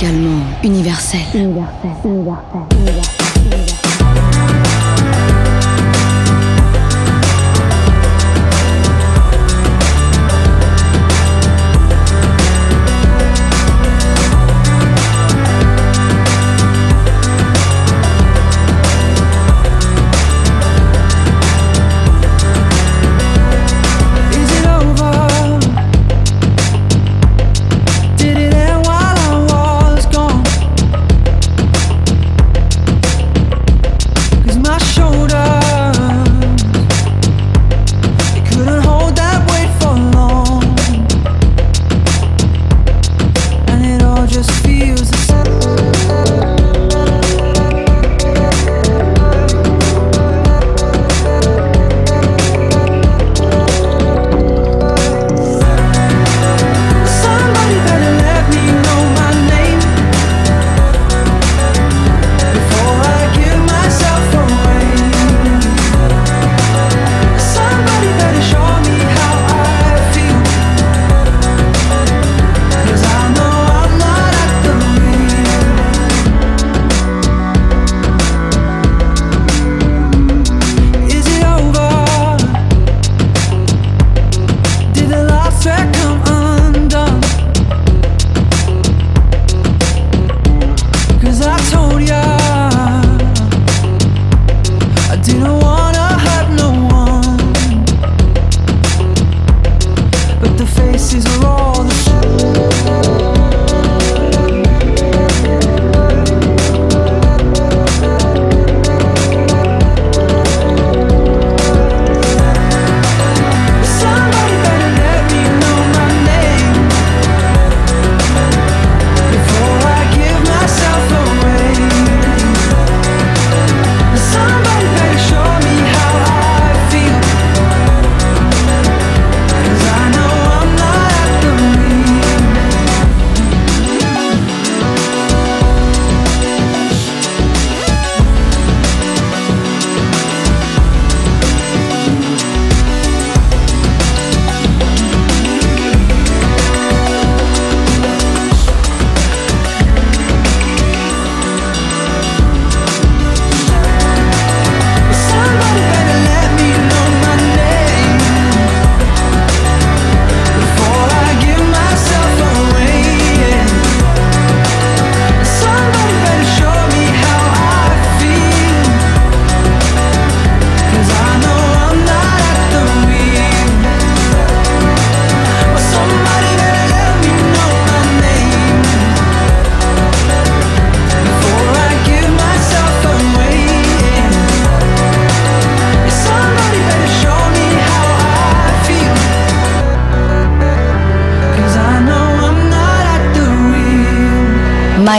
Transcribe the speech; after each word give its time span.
musicalement 0.00 0.42
universelle. 0.64 1.20
Universel, 1.34 1.90
universel, 2.04 2.66
universel, 2.74 3.99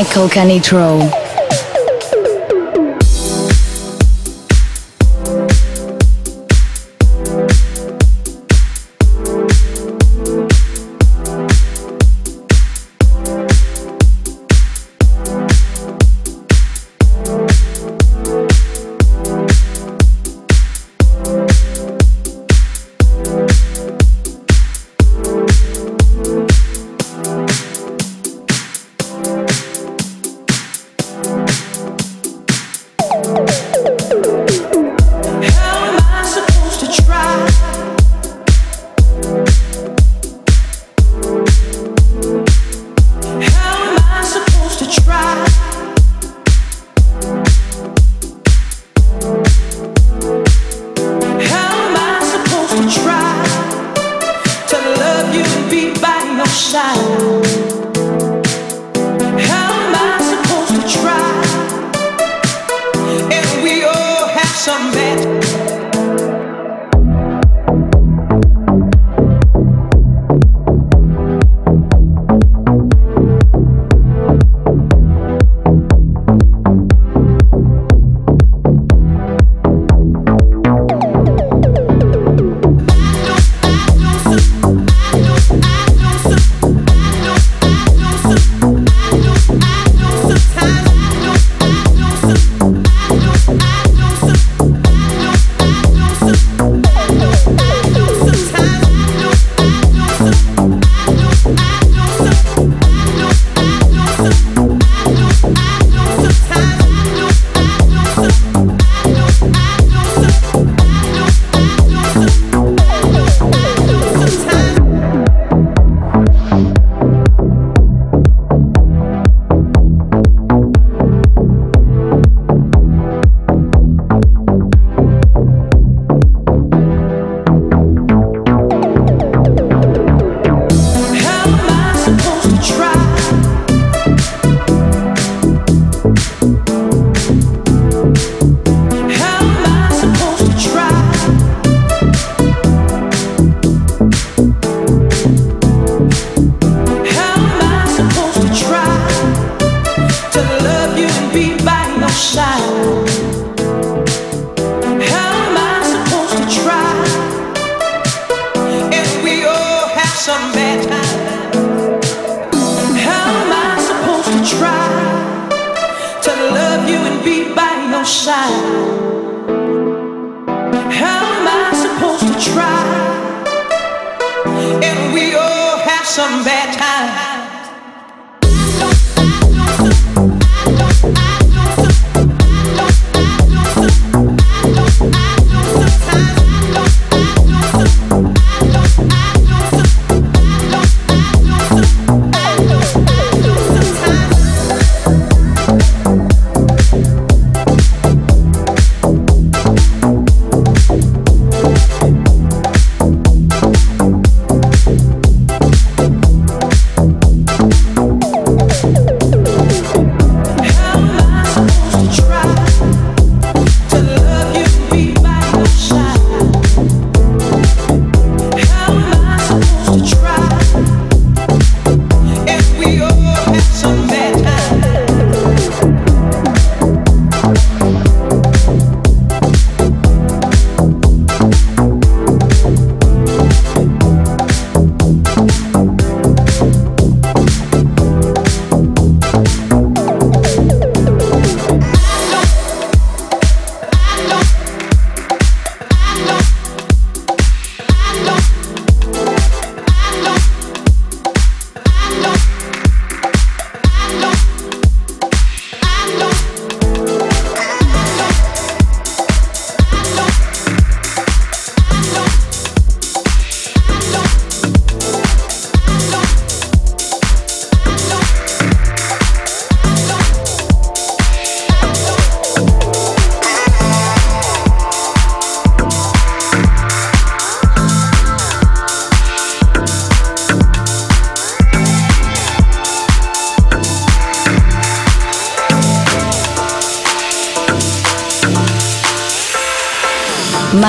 Michael 0.01 0.29
Canitrot. 0.29 1.20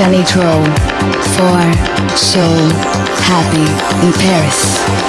Michael 0.00 0.24
Canitrot 0.24 0.64
for 1.36 2.16
So 2.16 2.40
Happy 3.22 4.06
in 4.06 4.12
Paris. 4.14 4.99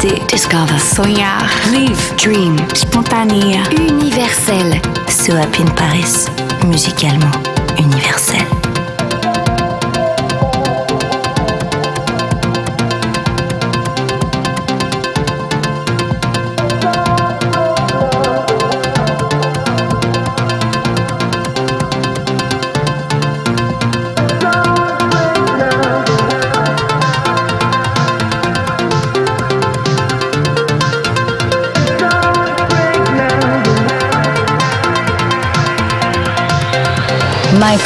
Discover. 0.00 0.78
Sonhar. 0.78 1.42
Live. 1.70 2.14
Dream. 2.16 2.56
Spontané. 2.74 3.62
Universel. 3.72 4.80
So 5.08 5.36
Happy 5.36 5.62
in 5.62 5.70
Paris. 5.74 6.28
Musicalement 6.66 7.34
universel. 7.78 8.61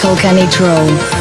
Michael 0.06 0.22
Canitrot. 0.22 1.15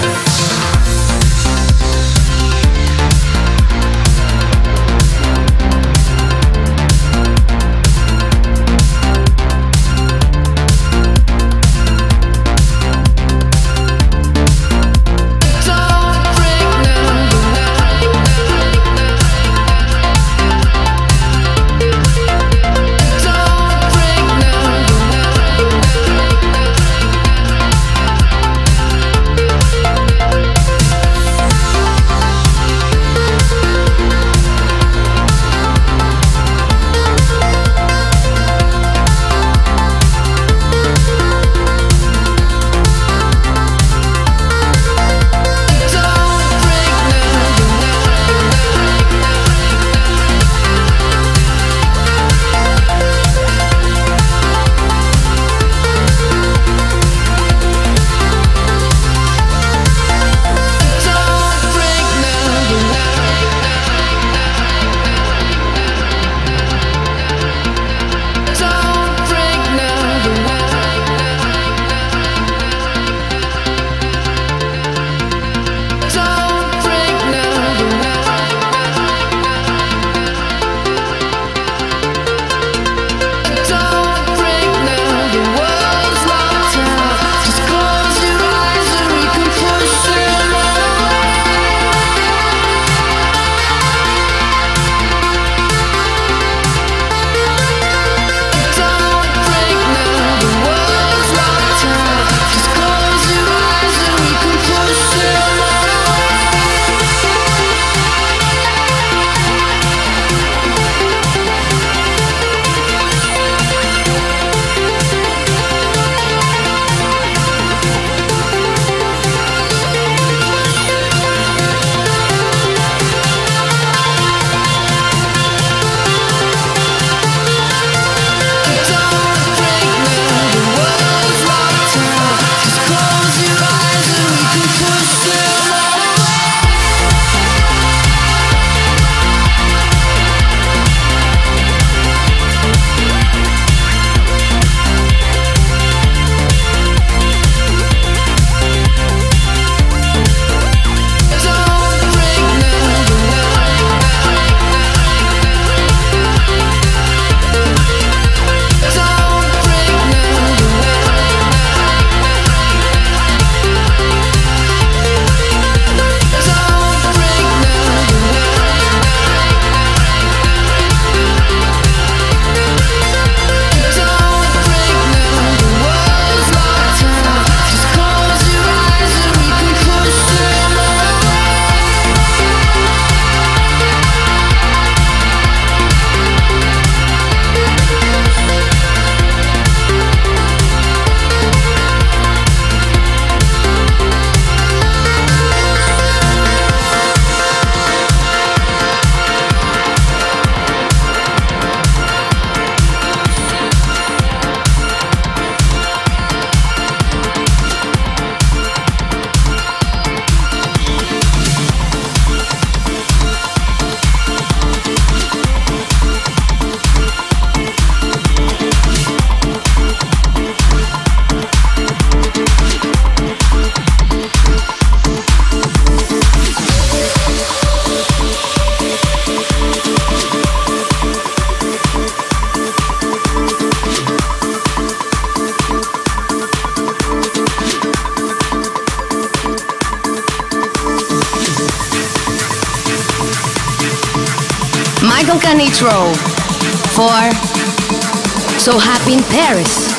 In 249.14 249.24
Paris. 249.24 249.96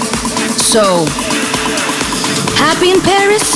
So 0.56 1.06
Happy 2.56 2.90
in 2.90 3.00
Paris? 3.00 3.55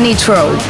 Michael 0.00 0.14
Canitrot. 0.14 0.69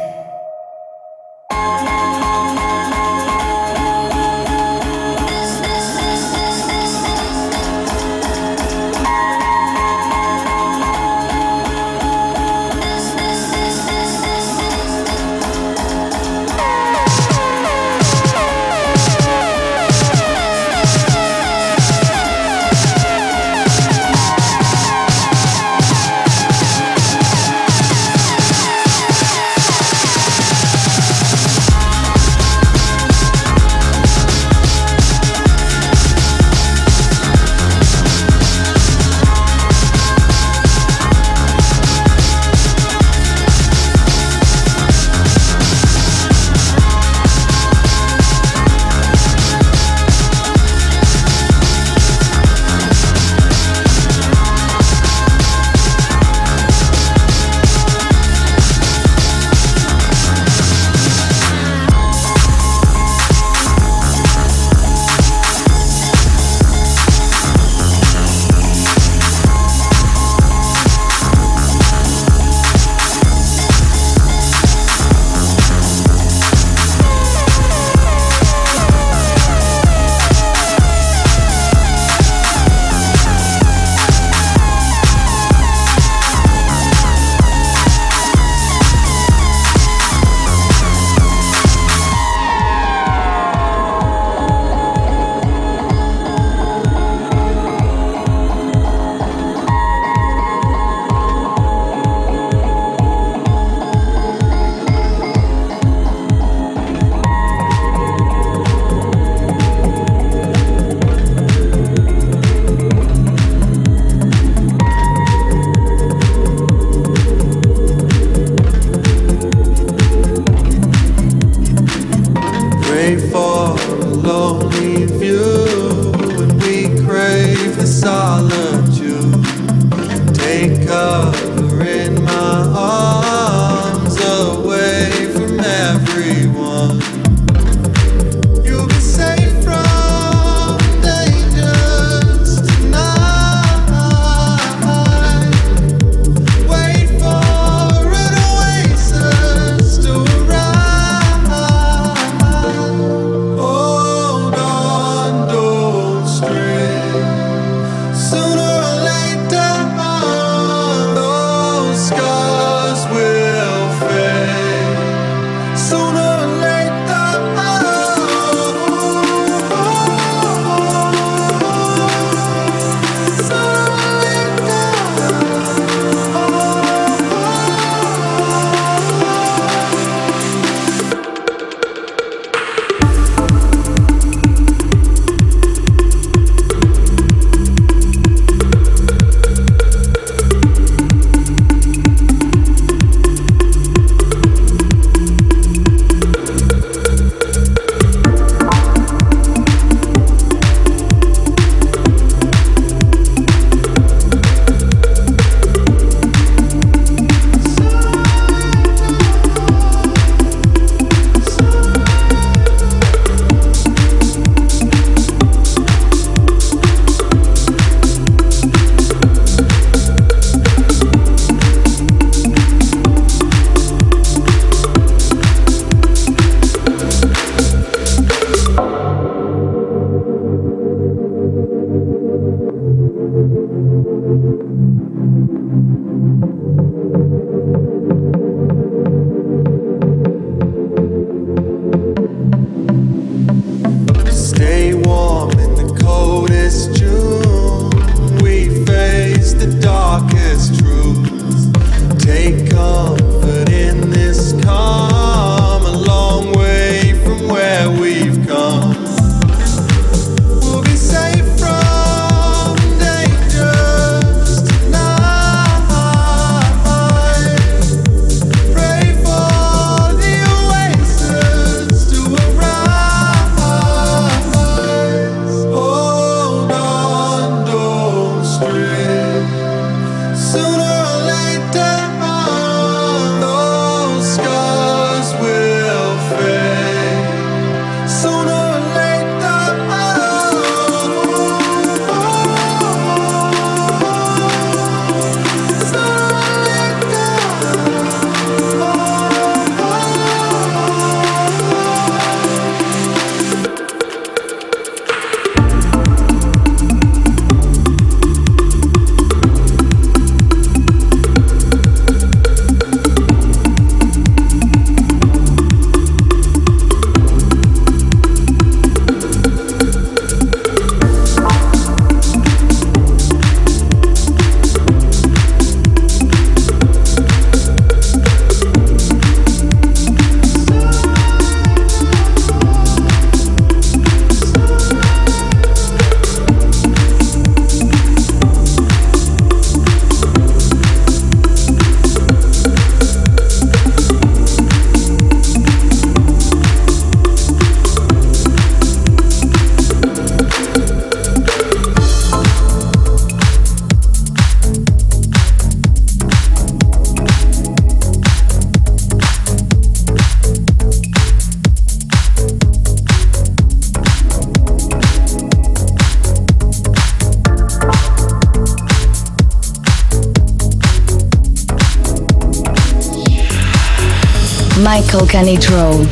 Canitrot 375.19 376.07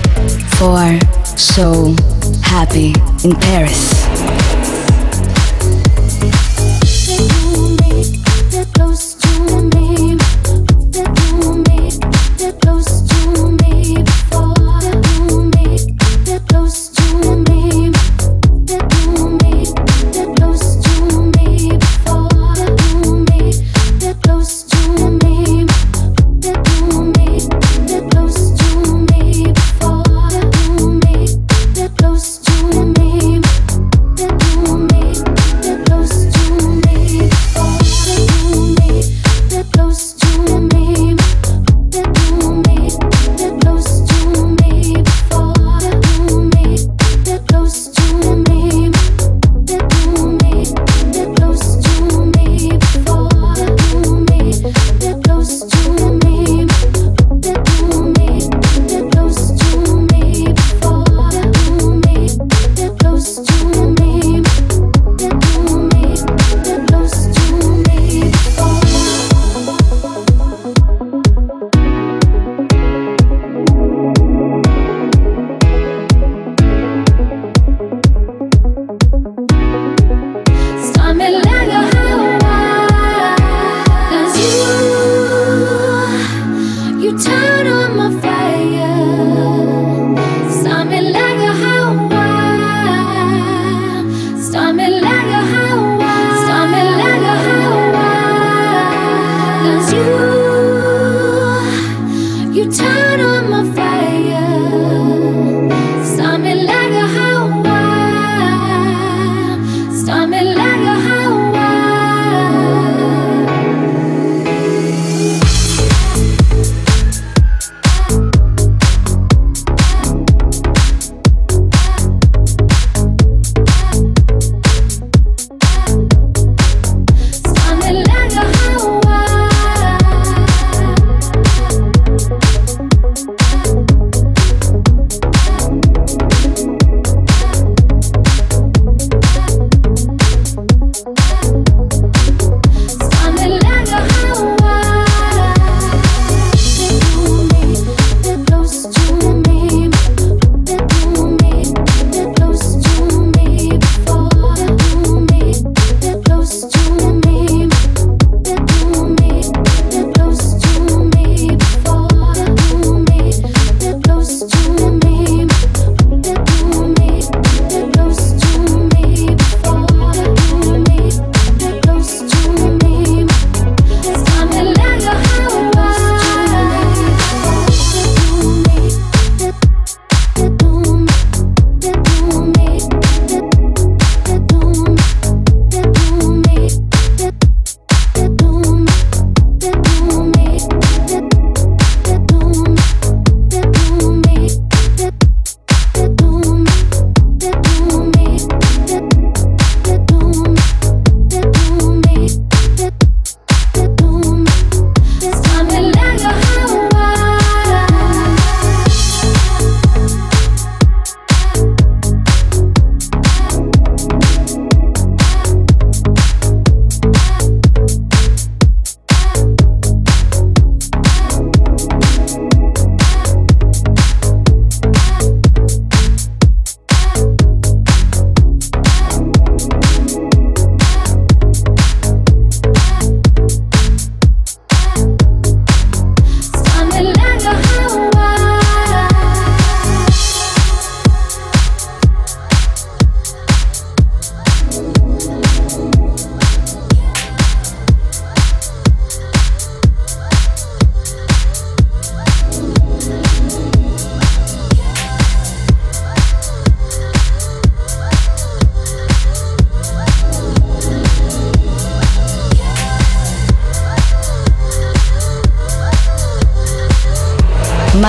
for 0.58 1.00
So 1.38 1.95
Happy 2.43 2.93
in 3.24 3.32
Paris. 3.39 4.09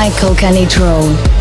Michael 0.00 0.34
Canitrot. 0.34 1.39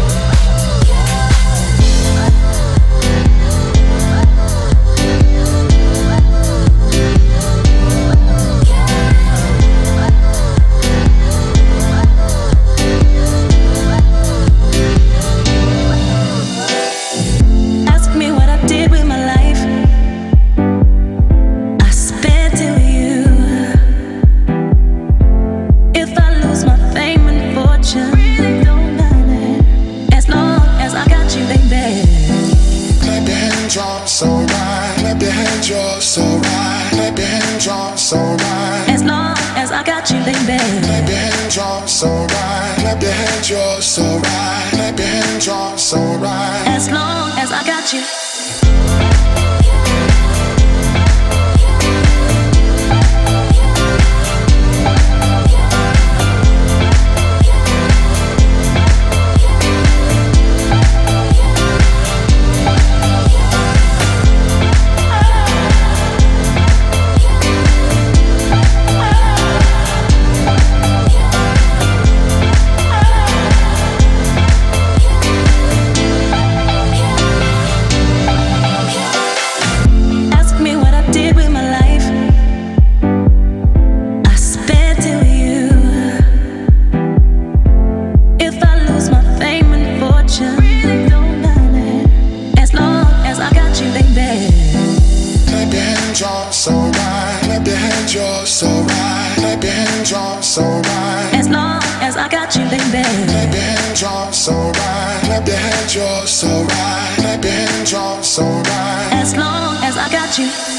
baby. 102.69 103.03
Your 103.31 103.47
hands, 103.49 104.37
so 104.37 104.53
right. 104.53 105.43
Your 105.47 105.57
hands, 105.57 106.29
so 106.29 106.47
right. 106.47 107.41
Your 107.41 107.51
hands, 107.51 108.27
so 108.27 108.43
right. 108.43 109.09
As 109.13 109.35
long 109.35 109.75
as 109.83 109.97
I 109.97 110.09
got 110.11 110.37
you. 110.37 110.78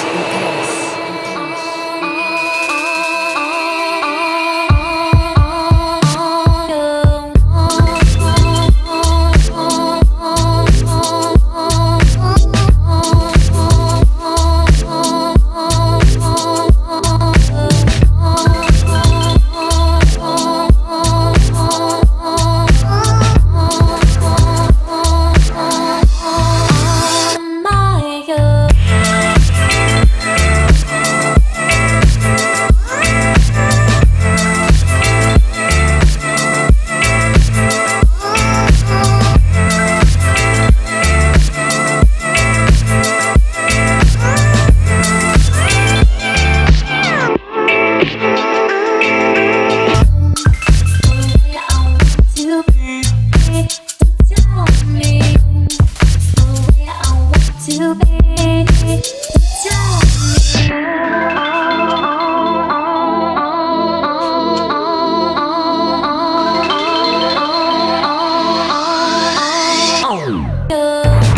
love. 70.91 71.30